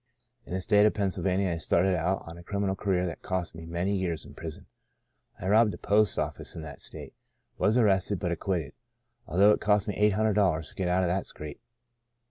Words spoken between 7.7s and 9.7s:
arrested, but acquitted, although it